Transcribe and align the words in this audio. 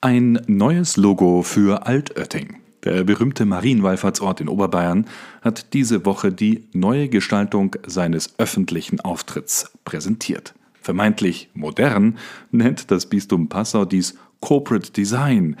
Ein 0.00 0.40
neues 0.46 0.96
Logo 0.96 1.42
für 1.42 1.88
Altötting. 1.88 2.58
Der 2.84 3.02
berühmte 3.02 3.44
Marienwallfahrtsort 3.44 4.40
in 4.40 4.48
Oberbayern 4.48 5.06
hat 5.42 5.74
diese 5.74 6.06
Woche 6.06 6.30
die 6.30 6.68
neue 6.72 7.08
Gestaltung 7.08 7.74
seines 7.84 8.38
öffentlichen 8.38 9.00
Auftritts 9.00 9.72
präsentiert. 9.84 10.54
Vermeintlich 10.80 11.50
modern 11.52 12.16
nennt 12.52 12.92
das 12.92 13.06
Bistum 13.06 13.48
Passau 13.48 13.84
dies 13.84 14.14
Corporate 14.38 14.92
Design. 14.92 15.56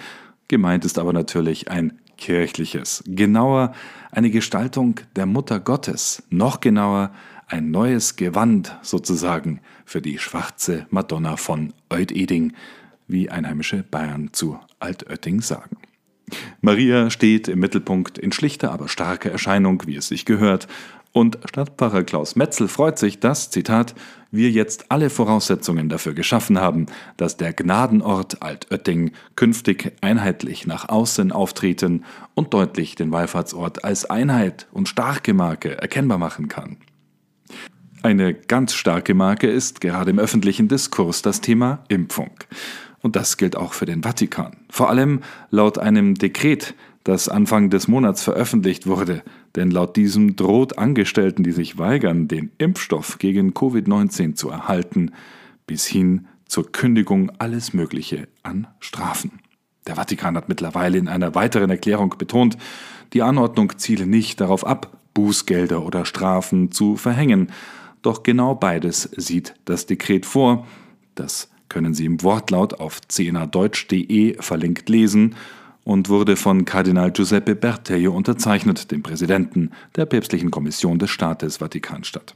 Gemeint 0.46 0.84
ist 0.84 1.00
aber 1.00 1.12
natürlich 1.12 1.68
ein 1.68 1.98
kirchliches. 2.16 3.02
Genauer 3.08 3.72
eine 4.12 4.30
Gestaltung 4.30 5.00
der 5.16 5.26
Mutter 5.26 5.58
Gottes. 5.58 6.22
Noch 6.30 6.60
genauer 6.60 7.10
ein 7.48 7.72
neues 7.72 8.14
Gewand 8.14 8.76
sozusagen 8.82 9.58
für 9.84 10.00
die 10.00 10.18
schwarze 10.18 10.86
Madonna 10.90 11.36
von 11.36 11.72
Eudeding 11.90 12.52
wie 13.08 13.30
Einheimische 13.30 13.82
Bayern 13.82 14.30
zu 14.32 14.58
Altötting 14.78 15.40
sagen. 15.40 15.78
Maria 16.60 17.10
steht 17.10 17.48
im 17.48 17.58
Mittelpunkt 17.58 18.18
in 18.18 18.32
schlichter, 18.32 18.70
aber 18.70 18.88
starker 18.88 19.30
Erscheinung, 19.30 19.82
wie 19.86 19.96
es 19.96 20.08
sich 20.08 20.24
gehört, 20.26 20.68
und 21.12 21.38
Stadtpfarrer 21.46 22.04
Klaus 22.04 22.36
Metzel 22.36 22.68
freut 22.68 22.98
sich, 22.98 23.18
dass, 23.18 23.50
Zitat, 23.50 23.94
wir 24.30 24.50
jetzt 24.50 24.90
alle 24.90 25.08
Voraussetzungen 25.08 25.88
dafür 25.88 26.12
geschaffen 26.12 26.60
haben, 26.60 26.86
dass 27.16 27.38
der 27.38 27.54
Gnadenort 27.54 28.42
Altötting 28.42 29.12
künftig 29.34 29.96
einheitlich 30.02 30.66
nach 30.66 30.88
außen 30.88 31.32
auftreten 31.32 32.04
und 32.34 32.52
deutlich 32.52 32.94
den 32.94 33.10
Wallfahrtsort 33.10 33.84
als 33.84 34.04
Einheit 34.04 34.68
und 34.70 34.88
starke 34.88 35.32
Marke 35.32 35.78
erkennbar 35.78 36.18
machen 36.18 36.48
kann. 36.48 36.76
Eine 38.02 38.34
ganz 38.34 38.74
starke 38.74 39.14
Marke 39.14 39.48
ist 39.48 39.80
gerade 39.80 40.10
im 40.10 40.18
öffentlichen 40.18 40.68
Diskurs 40.68 41.22
das 41.22 41.40
Thema 41.40 41.84
Impfung. 41.88 42.30
Und 43.00 43.16
das 43.16 43.36
gilt 43.36 43.56
auch 43.56 43.72
für 43.72 43.86
den 43.86 44.02
Vatikan. 44.02 44.56
Vor 44.70 44.90
allem 44.90 45.20
laut 45.50 45.78
einem 45.78 46.14
Dekret, 46.14 46.74
das 47.04 47.28
Anfang 47.28 47.70
des 47.70 47.88
Monats 47.88 48.22
veröffentlicht 48.22 48.86
wurde. 48.86 49.22
Denn 49.56 49.70
laut 49.70 49.96
diesem 49.96 50.36
droht 50.36 50.78
Angestellten, 50.78 51.42
die 51.42 51.52
sich 51.52 51.78
weigern, 51.78 52.28
den 52.28 52.50
Impfstoff 52.58 53.18
gegen 53.18 53.52
Covid-19 53.52 54.34
zu 54.34 54.50
erhalten, 54.50 55.12
bis 55.66 55.86
hin 55.86 56.26
zur 56.46 56.70
Kündigung 56.70 57.30
alles 57.38 57.72
Mögliche 57.72 58.28
an 58.42 58.66
Strafen. 58.80 59.40
Der 59.86 59.96
Vatikan 59.96 60.36
hat 60.36 60.48
mittlerweile 60.48 60.98
in 60.98 61.08
einer 61.08 61.34
weiteren 61.34 61.70
Erklärung 61.70 62.14
betont, 62.18 62.58
die 63.14 63.22
Anordnung 63.22 63.78
ziele 63.78 64.06
nicht 64.06 64.40
darauf 64.40 64.66
ab, 64.66 64.98
Bußgelder 65.14 65.84
oder 65.84 66.04
Strafen 66.04 66.70
zu 66.72 66.96
verhängen. 66.96 67.50
Doch 68.02 68.22
genau 68.22 68.54
beides 68.54 69.10
sieht 69.16 69.54
das 69.64 69.86
Dekret 69.86 70.26
vor, 70.26 70.66
das 71.14 71.48
können 71.68 71.94
Sie 71.94 72.06
im 72.06 72.22
Wortlaut 72.22 72.80
auf 72.80 73.00
cnadeutsch.de 73.08 74.40
verlinkt 74.40 74.88
lesen 74.88 75.34
und 75.84 76.08
wurde 76.08 76.36
von 76.36 76.64
Kardinal 76.64 77.12
Giuseppe 77.12 77.54
Bertejo 77.54 78.12
unterzeichnet, 78.12 78.90
dem 78.90 79.02
Präsidenten 79.02 79.70
der 79.96 80.06
päpstlichen 80.06 80.50
Kommission 80.50 80.98
des 80.98 81.10
Staates 81.10 81.58
Vatikanstadt. 81.58 82.34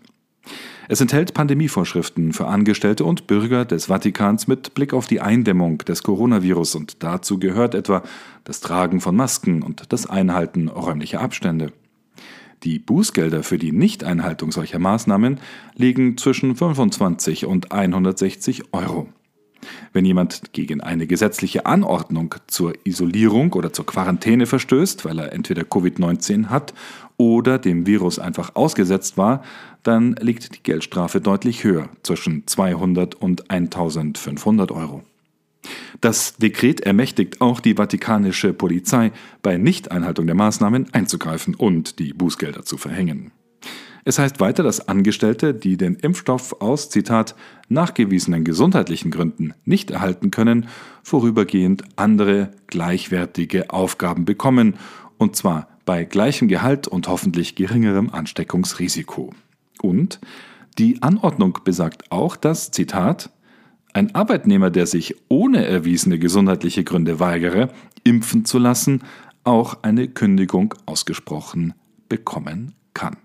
Es 0.89 1.01
enthält 1.01 1.35
Pandemievorschriften 1.35 2.33
für 2.33 2.47
Angestellte 2.47 3.05
und 3.05 3.27
Bürger 3.27 3.65
des 3.65 3.87
Vatikans 3.87 4.49
mit 4.49 4.75
Blick 4.75 4.93
auf 4.93 5.07
die 5.07 5.21
Eindämmung 5.21 5.79
des 5.79 6.03
Coronavirus 6.03 6.75
und 6.75 7.03
dazu 7.03 7.39
gehört 7.39 7.75
etwa 7.75 8.03
das 8.45 8.61
Tragen 8.61 9.01
von 9.01 9.15
Masken 9.15 9.63
und 9.63 9.93
das 9.93 10.07
Einhalten 10.07 10.69
räumlicher 10.69 11.21
Abstände. 11.21 11.73
Die 12.65 12.79
Bußgelder 12.79 13.43
für 13.43 13.59
die 13.59 13.73
Nichteinhaltung 13.73 14.53
solcher 14.53 14.79
Maßnahmen 14.79 15.41
liegen 15.75 16.17
zwischen 16.17 16.55
25 16.55 17.47
und 17.47 17.73
160 17.73 18.73
Euro. 18.73 19.09
Wenn 19.92 20.05
jemand 20.05 20.53
gegen 20.53 20.81
eine 20.81 21.06
gesetzliche 21.06 21.67
Anordnung 21.67 22.34
zur 22.47 22.75
Isolierung 22.84 23.53
oder 23.53 23.73
zur 23.73 23.87
Quarantäne 23.87 24.47
verstößt, 24.47 25.05
weil 25.05 25.19
er 25.19 25.33
entweder 25.33 25.62
Covid-19 25.62 26.47
hat 26.47 26.75
oder 27.17 27.59
dem 27.59 27.87
Virus 27.87 28.19
einfach 28.19 28.55
ausgesetzt 28.55 29.17
war, 29.17 29.42
dann 29.83 30.14
liegt 30.20 30.55
die 30.57 30.63
Geldstrafe 30.63 31.20
deutlich 31.20 31.64
höher, 31.64 31.89
zwischen 32.02 32.47
200 32.47 33.14
und 33.14 33.51
1500 33.51 34.70
Euro. 34.73 35.02
Das 36.01 36.36
Dekret 36.36 36.80
ermächtigt 36.80 37.41
auch 37.41 37.61
die 37.61 37.74
vatikanische 37.74 38.52
Polizei, 38.52 39.13
bei 39.42 39.58
Nichteinhaltung 39.58 40.27
der 40.27 40.35
Maßnahmen 40.35 40.92
einzugreifen 40.92 41.55
und 41.55 41.98
die 41.98 42.13
Bußgelder 42.13 42.64
zu 42.64 42.77
verhängen. 42.77 43.30
Es 44.05 44.18
heißt 44.18 44.40
weiter, 44.40 44.64
dass 44.64 44.89
Angestellte, 44.89 45.55
die 45.55 45.77
den 45.77 45.95
Impfstoff 45.95 46.61
aus, 46.61 46.90
Zitat, 46.90 47.36
nachgewiesenen 47.68 48.45
gesundheitlichen 48.45 49.13
Gründen 49.13 49.55
nicht 49.64 49.92
erhalten 49.92 50.33
können, 50.33 50.67
vorübergehend 51.05 51.85
andere 51.95 52.51
gleichwertige 52.67 53.70
Aufgaben 53.70 54.24
bekommen, 54.24 54.74
und 55.18 55.36
zwar 55.36 55.68
bei 55.85 56.05
gleichem 56.05 56.48
Gehalt 56.48 56.89
und 56.89 57.07
hoffentlich 57.07 57.55
geringerem 57.55 58.11
Ansteckungsrisiko. 58.11 59.33
Und 59.80 60.20
die 60.79 61.02
Anordnung 61.02 61.58
besagt 61.64 62.11
auch, 62.11 62.35
dass, 62.35 62.73
Zitat, 62.73 63.30
ein 63.92 64.14
Arbeitnehmer, 64.14 64.70
der 64.70 64.86
sich 64.86 65.17
ohne 65.29 65.64
erwiesene 65.64 66.18
gesundheitliche 66.18 66.83
Gründe 66.83 67.20
weigere, 67.20 67.68
impfen 68.05 68.45
zu 68.45 68.58
lassen, 68.58 69.02
auch 69.45 69.83
eine 69.83 70.08
Kündigung 70.08 70.74
ausgesprochen 70.86 71.74
bekommen 72.08 72.74
kann. 72.95 73.17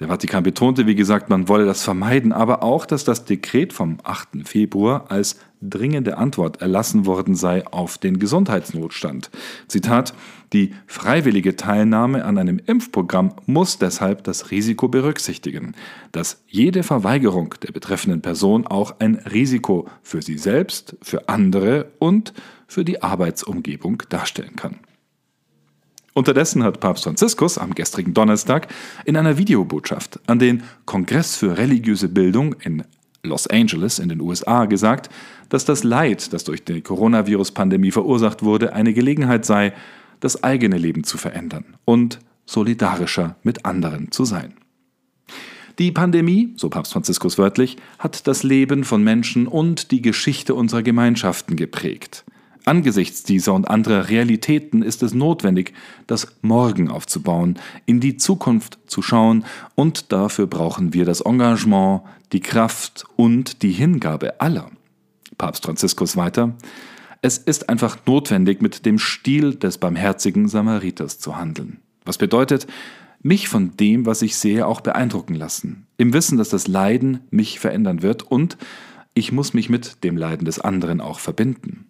Der 0.00 0.08
Vatikan 0.08 0.42
betonte, 0.42 0.88
wie 0.88 0.96
gesagt, 0.96 1.30
man 1.30 1.48
wolle 1.48 1.66
das 1.66 1.84
vermeiden, 1.84 2.32
aber 2.32 2.64
auch, 2.64 2.84
dass 2.84 3.04
das 3.04 3.24
Dekret 3.24 3.72
vom 3.72 3.98
8. 4.02 4.44
Februar 4.44 5.04
als 5.08 5.38
dringende 5.60 6.18
Antwort 6.18 6.60
erlassen 6.60 7.06
worden 7.06 7.36
sei 7.36 7.64
auf 7.66 7.96
den 7.96 8.18
Gesundheitsnotstand. 8.18 9.30
Zitat, 9.68 10.12
die 10.52 10.74
freiwillige 10.88 11.54
Teilnahme 11.54 12.24
an 12.24 12.38
einem 12.38 12.60
Impfprogramm 12.66 13.34
muss 13.46 13.78
deshalb 13.78 14.24
das 14.24 14.50
Risiko 14.50 14.88
berücksichtigen, 14.88 15.74
dass 16.10 16.42
jede 16.48 16.82
Verweigerung 16.82 17.54
der 17.62 17.72
betreffenden 17.72 18.20
Person 18.20 18.66
auch 18.66 18.96
ein 18.98 19.14
Risiko 19.14 19.88
für 20.02 20.22
sie 20.22 20.38
selbst, 20.38 20.96
für 21.02 21.28
andere 21.28 21.92
und 22.00 22.34
für 22.66 22.84
die 22.84 23.00
Arbeitsumgebung 23.00 24.02
darstellen 24.08 24.56
kann. 24.56 24.80
Unterdessen 26.14 26.62
hat 26.62 26.78
Papst 26.78 27.04
Franziskus 27.04 27.58
am 27.58 27.74
gestrigen 27.74 28.14
Donnerstag 28.14 28.68
in 29.04 29.16
einer 29.16 29.36
Videobotschaft 29.36 30.20
an 30.26 30.38
den 30.38 30.62
Kongress 30.84 31.36
für 31.36 31.58
religiöse 31.58 32.08
Bildung 32.08 32.54
in 32.62 32.84
Los 33.24 33.48
Angeles 33.48 33.98
in 33.98 34.08
den 34.10 34.20
USA 34.20 34.66
gesagt, 34.66 35.10
dass 35.48 35.64
das 35.64 35.82
Leid, 35.82 36.32
das 36.32 36.44
durch 36.44 36.64
die 36.64 36.82
Coronavirus-Pandemie 36.82 37.90
verursacht 37.90 38.44
wurde, 38.44 38.74
eine 38.74 38.92
Gelegenheit 38.92 39.44
sei, 39.44 39.72
das 40.20 40.44
eigene 40.44 40.78
Leben 40.78 41.02
zu 41.02 41.18
verändern 41.18 41.64
und 41.84 42.20
solidarischer 42.46 43.36
mit 43.42 43.64
anderen 43.64 44.12
zu 44.12 44.24
sein. 44.24 44.54
Die 45.80 45.90
Pandemie, 45.90 46.54
so 46.56 46.68
Papst 46.68 46.92
Franziskus 46.92 47.38
wörtlich, 47.38 47.76
hat 47.98 48.28
das 48.28 48.44
Leben 48.44 48.84
von 48.84 49.02
Menschen 49.02 49.48
und 49.48 49.90
die 49.90 50.00
Geschichte 50.00 50.54
unserer 50.54 50.84
Gemeinschaften 50.84 51.56
geprägt. 51.56 52.24
Angesichts 52.66 53.22
dieser 53.22 53.52
und 53.52 53.68
anderer 53.68 54.08
Realitäten 54.08 54.82
ist 54.82 55.02
es 55.02 55.12
notwendig, 55.12 55.74
das 56.06 56.28
Morgen 56.40 56.90
aufzubauen, 56.90 57.58
in 57.84 58.00
die 58.00 58.16
Zukunft 58.16 58.78
zu 58.86 59.02
schauen, 59.02 59.44
und 59.74 60.12
dafür 60.12 60.46
brauchen 60.46 60.94
wir 60.94 61.04
das 61.04 61.20
Engagement, 61.20 62.02
die 62.32 62.40
Kraft 62.40 63.04
und 63.16 63.62
die 63.62 63.72
Hingabe 63.72 64.40
aller. 64.40 64.70
Papst 65.36 65.64
Franziskus 65.64 66.16
weiter. 66.16 66.54
Es 67.20 67.38
ist 67.38 67.68
einfach 67.68 67.98
notwendig, 68.06 68.62
mit 68.62 68.86
dem 68.86 68.98
Stil 68.98 69.54
des 69.54 69.78
barmherzigen 69.78 70.48
Samariters 70.48 71.18
zu 71.18 71.36
handeln. 71.36 71.80
Was 72.04 72.18
bedeutet, 72.18 72.66
mich 73.22 73.48
von 73.48 73.76
dem, 73.76 74.06
was 74.06 74.22
ich 74.22 74.36
sehe, 74.36 74.66
auch 74.66 74.80
beeindrucken 74.80 75.34
lassen, 75.34 75.86
im 75.96 76.12
Wissen, 76.12 76.38
dass 76.38 76.50
das 76.50 76.66
Leiden 76.66 77.20
mich 77.30 77.58
verändern 77.58 78.02
wird 78.02 78.22
und 78.22 78.56
ich 79.14 79.32
muss 79.32 79.54
mich 79.54 79.68
mit 79.70 80.02
dem 80.04 80.16
Leiden 80.16 80.44
des 80.44 80.60
anderen 80.60 81.00
auch 81.00 81.18
verbinden. 81.18 81.86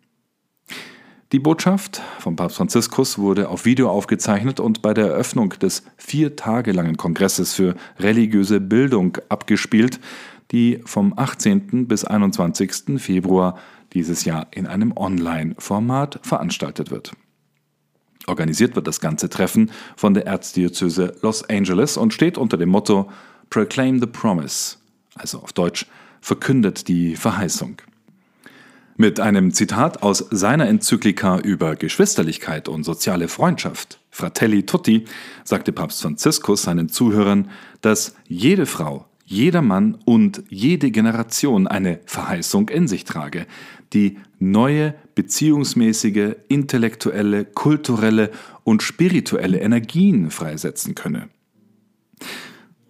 Die 1.35 1.41
Botschaft 1.41 2.01
von 2.21 2.37
Papst 2.37 2.59
Franziskus 2.59 3.19
wurde 3.19 3.49
auf 3.49 3.65
Video 3.65 3.91
aufgezeichnet 3.91 4.61
und 4.61 4.83
bei 4.83 4.95
der 4.95 5.09
Eröffnung 5.09 5.49
des 5.49 5.83
vier 5.97 6.37
Tage 6.37 6.71
langen 6.71 6.97
Kongresses 6.97 7.55
für 7.55 7.75
religiöse 7.99 8.61
Bildung 8.61 9.19
abgespielt, 9.31 9.99
die 10.53 10.81
vom 10.85 11.13
18. 11.17 11.89
bis 11.89 12.05
21. 12.05 13.03
Februar 13.03 13.59
dieses 13.95 14.25
Jahr 14.25 14.47
in 14.53 14.69
einem 14.69 14.97
Online-Format 14.97 16.21
veranstaltet 16.23 16.93
wird. 16.93 17.17
Organisiert 18.29 18.77
wird 18.77 18.87
das 18.87 19.01
ganze 19.01 19.29
Treffen 19.29 19.73
von 19.97 20.15
der 20.15 20.29
Erzdiözese 20.29 21.17
Los 21.21 21.43
Angeles 21.51 21.97
und 21.97 22.15
steht 22.15 22.39
unter 22.39 22.59
dem 22.59 22.69
Motto 22.69 23.11
Proclaim 23.51 23.99
the 23.99 24.07
Promise, 24.07 24.77
also 25.17 25.41
auf 25.41 25.53
Deutsch 25.53 25.87
verkündet 26.21 26.87
die 26.87 27.17
Verheißung. 27.17 27.83
Mit 28.97 29.19
einem 29.19 29.53
Zitat 29.53 30.05
aus 30.05 30.25
seiner 30.31 30.69
Enzyklika 30.69 31.41
über 31.41 31.75
Geschwisterlichkeit 31.75 32.69
und 32.69 32.85
soziale 32.85 33.27
Freundschaft, 33.27 33.99
Fratelli 34.11 34.67
Tutti, 34.67 35.05
sagte 35.43 35.73
Papst 35.73 36.03
Franziskus 36.03 36.63
seinen 36.63 36.89
Zuhörern, 36.89 37.51
dass 37.81 38.15
jede 38.29 38.67
Frau, 38.67 39.07
jeder 39.25 39.63
Mann 39.63 39.99
und 40.05 40.45
jede 40.49 40.93
Generation 40.93 41.67
eine 41.67 41.99
Verheißung 42.07 42.69
in 42.69 42.87
sich 42.87 43.05
trage, 43.05 43.47
die 43.93 44.19
neue 44.39 44.95
beziehungsmäßige, 45.17 46.37
intellektuelle, 46.47 47.45
kulturelle 47.47 48.31
und 48.63 48.85
spirituelle 48.85 49.59
Energien 49.59 50.31
freisetzen 50.31 50.95
könne. 50.95 51.31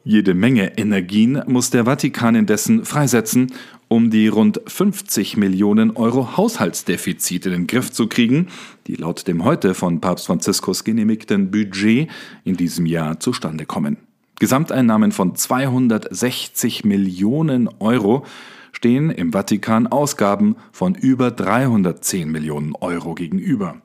Jede 0.07 0.35
Menge 0.35 0.77
Energien 0.77 1.43
muss 1.47 1.71
der 1.71 1.87
Vatikan 1.87 2.35
indessen 2.35 2.85
freisetzen, 2.85 3.53
um 3.95 4.11
die 4.11 4.27
rund 4.27 4.61
50 4.67 5.37
Millionen 5.37 5.93
Euro 5.93 6.37
Haushaltsdefizit 6.37 7.47
in 7.47 7.53
den 7.53 7.67
Griff 7.69 7.93
zu 7.93 8.09
kriegen, 8.09 8.49
die 8.89 8.97
laut 8.97 9.29
dem 9.29 9.45
heute 9.45 9.73
von 9.73 10.01
Papst 10.01 10.27
Franziskus 10.27 10.83
genehmigten 10.83 11.53
Budget 11.53 12.11
in 12.43 12.57
diesem 12.57 12.87
Jahr 12.87 13.21
zustande 13.21 13.67
kommen. 13.67 13.99
Gesamteinnahmen 14.41 15.13
von 15.13 15.37
260 15.37 16.85
Millionen 16.85 17.69
Euro 17.79 18.27
stehen 18.73 19.11
im 19.11 19.33
Vatikan 19.33 19.87
Ausgaben 19.87 20.57
von 20.73 20.97
über 20.97 21.31
310 21.31 22.29
Millionen 22.29 22.75
Euro 22.75 23.15
gegenüber. 23.15 23.77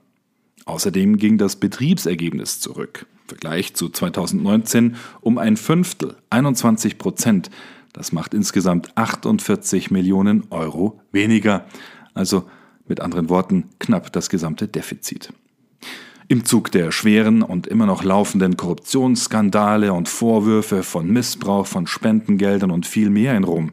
Außerdem 0.65 1.17
ging 1.17 1.37
das 1.37 1.57
Betriebsergebnis 1.57 2.59
zurück, 2.59 3.05
im 3.25 3.29
Vergleich 3.29 3.75
zu 3.75 3.89
2019 3.89 4.95
um 5.21 5.37
ein 5.37 5.55
Fünftel, 5.55 6.15
21 6.31 6.97
Prozent. 6.97 7.51
Das 7.93 8.11
macht 8.11 8.33
insgesamt 8.33 8.95
48 8.95 9.91
Millionen 9.91 10.43
Euro 10.51 11.01
weniger, 11.11 11.65
also 12.13 12.43
mit 12.87 12.99
anderen 13.01 13.29
Worten 13.29 13.69
knapp 13.79 14.11
das 14.11 14.29
gesamte 14.29 14.67
Defizit. 14.67 15.33
Im 16.27 16.45
Zug 16.45 16.71
der 16.71 16.91
schweren 16.91 17.41
und 17.41 17.65
immer 17.65 17.87
noch 17.87 18.03
laufenden 18.03 18.55
Korruptionsskandale 18.55 19.93
und 19.93 20.07
Vorwürfe 20.07 20.83
von 20.83 21.09
Missbrauch 21.09 21.65
von 21.65 21.87
Spendengeldern 21.87 22.69
und 22.69 22.85
viel 22.85 23.09
mehr 23.09 23.35
in 23.35 23.43
Rom 23.43 23.71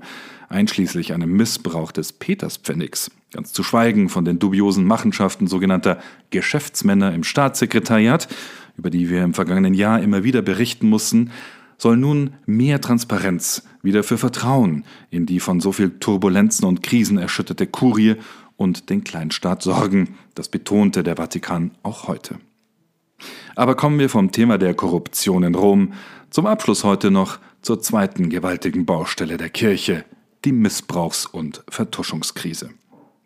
einschließlich 0.48 1.12
einem 1.12 1.32
Missbrauch 1.32 1.92
des 1.92 2.12
Peterspfennigs, 2.12 3.10
ganz 3.32 3.52
zu 3.52 3.62
schweigen 3.62 4.08
von 4.08 4.24
den 4.24 4.38
dubiosen 4.38 4.84
Machenschaften 4.84 5.46
sogenannter 5.46 5.98
Geschäftsmänner 6.30 7.12
im 7.14 7.24
Staatssekretariat, 7.24 8.28
über 8.76 8.90
die 8.90 9.10
wir 9.10 9.24
im 9.24 9.34
vergangenen 9.34 9.74
Jahr 9.74 10.00
immer 10.00 10.24
wieder 10.24 10.42
berichten 10.42 10.88
mussten, 10.88 11.32
soll 11.78 11.96
nun 11.96 12.34
mehr 12.46 12.80
Transparenz 12.80 13.64
wieder 13.82 14.02
für 14.02 14.18
Vertrauen 14.18 14.84
in 15.10 15.26
die 15.26 15.40
von 15.40 15.60
so 15.60 15.72
viel 15.72 15.90
Turbulenzen 15.98 16.66
und 16.66 16.82
Krisen 16.82 17.18
erschütterte 17.18 17.66
Kurie 17.66 18.16
und 18.56 18.90
den 18.90 19.04
Kleinstaat 19.04 19.62
sorgen, 19.62 20.16
das 20.34 20.48
betonte 20.48 21.02
der 21.02 21.16
Vatikan 21.16 21.72
auch 21.82 22.08
heute. 22.08 22.36
Aber 23.54 23.74
kommen 23.74 23.98
wir 23.98 24.08
vom 24.08 24.32
Thema 24.32 24.58
der 24.58 24.74
Korruption 24.74 25.42
in 25.42 25.54
Rom 25.54 25.92
zum 26.30 26.46
Abschluss 26.46 26.84
heute 26.84 27.10
noch 27.10 27.38
zur 27.62 27.80
zweiten 27.80 28.28
gewaltigen 28.28 28.86
Baustelle 28.86 29.36
der 29.36 29.48
Kirche, 29.48 30.04
die 30.44 30.52
Missbrauchs- 30.52 31.26
und 31.26 31.64
Vertuschungskrise. 31.68 32.70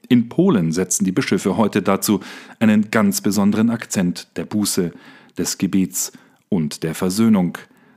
In 0.08 0.28
Polen 0.28 0.72
setzen 0.72 1.04
die 1.04 1.12
Bischöfe 1.12 1.56
heute 1.56 1.82
dazu 1.82 2.20
einen 2.58 2.90
ganz 2.90 3.20
besonderen 3.20 3.70
Akzent 3.70 4.28
der 4.36 4.44
Buße, 4.44 4.92
des 5.38 5.58
Gebets 5.58 6.12
und 6.48 6.82
der 6.82 6.94
Versöhnung, 6.94 7.56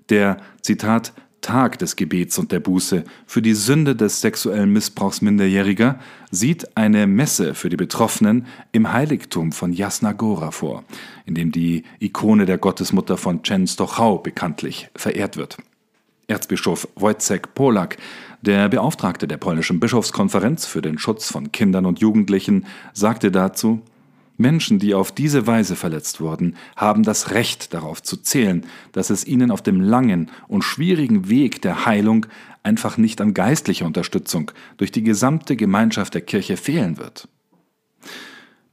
der, 0.10 0.38
Zitat, 0.62 1.14
Tag 1.44 1.78
des 1.78 1.96
Gebets 1.96 2.40
und 2.40 2.52
der 2.52 2.62
Buße 2.62 3.04
für 3.28 3.42
die 3.42 3.54
Sünde 3.54 3.96
des 3.96 4.22
sexuellen 4.22 4.72
Missbrauchs 4.72 5.22
Minderjähriger 5.22 6.00
sieht 6.32 6.76
eine 6.76 7.06
Messe 7.06 7.54
für 7.54 7.70
die 7.70 7.76
Betroffenen 7.76 8.48
im 8.72 8.92
Heiligtum 8.92 9.52
von 9.52 9.74
Jasna 9.74 10.14
Gora 10.14 10.52
vor, 10.52 10.84
in 11.26 11.36
dem 11.36 11.52
die 11.52 11.84
Ikone 12.00 12.46
der 12.46 12.58
Gottesmutter 12.58 13.18
von 13.18 13.44
Częstochow 13.44 14.24
bekanntlich 14.24 14.90
verehrt 14.96 15.38
wird. 15.38 15.58
Erzbischof 16.28 16.88
Wojciech 16.96 17.54
Polak, 17.54 17.98
der 18.42 18.70
Beauftragte 18.70 19.28
der 19.28 19.38
polnischen 19.38 19.80
Bischofskonferenz 19.82 20.66
für 20.66 20.82
den 20.82 20.98
Schutz 20.98 21.30
von 21.30 21.52
Kindern 21.52 21.86
und 21.86 22.00
Jugendlichen, 22.00 22.66
sagte 22.94 23.32
dazu, 23.32 23.82
Menschen, 24.38 24.80
die 24.80 24.94
auf 24.94 25.12
diese 25.12 25.46
Weise 25.48 25.76
verletzt 25.76 26.20
wurden, 26.20 26.56
haben 26.76 27.04
das 27.04 27.32
Recht 27.32 27.74
darauf 27.74 28.02
zu 28.02 28.18
zählen, 28.18 28.66
dass 28.92 29.10
es 29.10 29.26
ihnen 29.26 29.52
auf 29.52 29.62
dem 29.62 29.80
langen 29.80 30.32
und 30.48 30.64
schwierigen 30.64 31.30
Weg 31.30 31.62
der 31.62 31.86
Heilung 31.86 32.26
einfach 32.64 32.98
nicht 32.98 33.22
an 33.22 33.34
geistlicher 33.34 33.86
Unterstützung 33.86 34.52
durch 34.78 34.92
die 34.92 35.04
gesamte 35.04 35.56
Gemeinschaft 35.56 36.14
der 36.14 36.22
Kirche 36.22 36.58
fehlen 36.58 36.98
wird. 36.98 37.28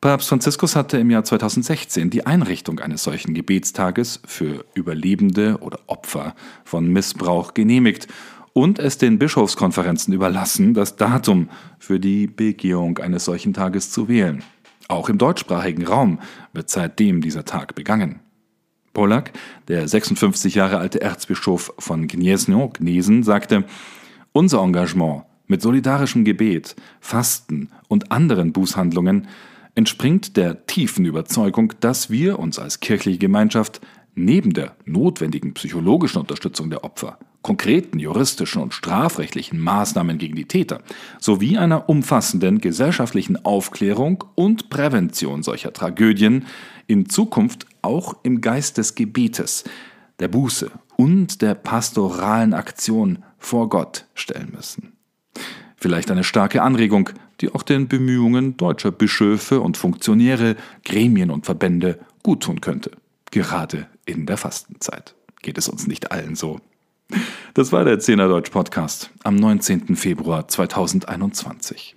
Papst 0.00 0.30
Franziskus 0.30 0.76
hatte 0.76 0.96
im 0.96 1.10
Jahr 1.10 1.24
2016 1.24 2.08
die 2.08 2.24
Einrichtung 2.24 2.80
eines 2.80 3.02
solchen 3.02 3.34
Gebetstages 3.34 4.22
für 4.24 4.64
Überlebende 4.72 5.58
oder 5.60 5.78
Opfer 5.88 6.34
von 6.64 6.90
Missbrauch 6.90 7.52
genehmigt 7.52 8.08
und 8.54 8.78
es 8.78 8.96
den 8.96 9.18
Bischofskonferenzen 9.18 10.14
überlassen, 10.14 10.72
das 10.72 10.96
Datum 10.96 11.50
für 11.78 12.00
die 12.00 12.26
Begehung 12.26 12.96
eines 12.98 13.26
solchen 13.26 13.52
Tages 13.52 13.90
zu 13.90 14.08
wählen. 14.08 14.42
Auch 14.90 15.08
im 15.08 15.19
deutschsprachigen 15.19 15.87
Raum 15.87 16.19
wird 16.52 16.69
seitdem 16.69 17.20
dieser 17.20 17.44
Tag 17.44 17.76
begangen. 17.76 18.19
Polak, 18.92 19.31
der 19.69 19.87
56 19.87 20.56
Jahre 20.56 20.78
alte 20.78 21.00
Erzbischof 21.00 21.72
von 21.78 22.08
Gniezno, 22.08 22.70
Gnesen, 22.70 23.22
sagte, 23.22 23.64
unser 24.32 24.60
Engagement 24.64 25.22
mit 25.46 25.62
solidarischem 25.62 26.25
Gebet, 26.25 26.75
Fasten 26.98 27.70
und 27.87 28.10
anderen 28.10 28.52
Bußhandlungen 28.52 29.28
entspringt 29.76 30.37
der 30.37 30.66
tiefen 30.66 31.04
Überzeugung, 31.04 31.72
dass 31.78 32.10
wir 32.10 32.40
uns 32.40 32.58
als 32.58 32.81
kirchliche 32.81 33.19
Gemeinschaft 33.19 33.81
neben 34.14 34.52
der 34.52 34.76
notwendigen 34.84 35.54
psychologischen 35.54 36.18
Unterstützung 36.18 36.70
der 36.70 36.84
Opfer, 36.84 37.18
konkreten 37.42 37.98
juristischen 37.98 38.62
und 38.62 38.74
strafrechtlichen 38.74 39.58
Maßnahmen 39.58 40.18
gegen 40.18 40.36
die 40.36 40.46
Täter 40.46 40.82
sowie 41.18 41.56
einer 41.56 41.88
umfassenden 41.88 42.60
gesellschaftlichen 42.60 43.44
Aufklärung 43.44 44.24
und 44.34 44.70
Prävention 44.70 45.42
solcher 45.42 45.72
Tragödien 45.72 46.46
in 46.86 47.08
Zukunft 47.08 47.66
auch 47.82 48.16
im 48.22 48.40
Geist 48.40 48.78
des 48.78 48.94
Gebetes, 48.94 49.64
der 50.18 50.28
Buße 50.28 50.70
und 50.96 51.40
der 51.40 51.54
pastoralen 51.54 52.52
Aktion 52.52 53.20
vor 53.38 53.68
Gott 53.68 54.04
stellen 54.14 54.52
müssen. 54.54 54.92
Vielleicht 55.76 56.10
eine 56.10 56.24
starke 56.24 56.60
Anregung, 56.60 57.08
die 57.40 57.54
auch 57.54 57.62
den 57.62 57.88
Bemühungen 57.88 58.58
deutscher 58.58 58.90
Bischöfe 58.90 59.62
und 59.62 59.78
Funktionäre, 59.78 60.56
Gremien 60.84 61.30
und 61.30 61.46
Verbände 61.46 61.98
guttun 62.22 62.60
könnte. 62.60 62.90
Gerade 63.30 63.86
in 64.10 64.26
der 64.26 64.36
Fastenzeit. 64.36 65.14
Geht 65.42 65.58
es 65.58 65.68
uns 65.68 65.86
nicht 65.86 66.12
allen 66.12 66.36
so? 66.36 66.60
Das 67.54 67.72
war 67.72 67.84
der 67.84 67.98
Zehner 67.98 68.28
Deutsch 68.28 68.50
Podcast 68.50 69.10
am 69.24 69.36
19. 69.36 69.96
Februar 69.96 70.46
2021. 70.46 71.96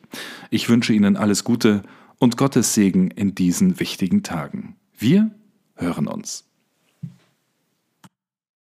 Ich 0.50 0.70
wünsche 0.70 0.94
Ihnen 0.94 1.18
alles 1.18 1.44
Gute 1.44 1.84
und 2.20 2.38
Gottes 2.38 2.74
Segen 2.74 3.12
in 3.12 3.36
diesen 3.36 3.80
wichtigen 3.80 4.24
Tagen. 4.24 4.76
Wir 4.98 5.32
hören 5.76 6.08
uns. 6.08 6.46